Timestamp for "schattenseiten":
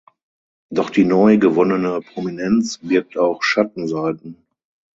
3.43-4.35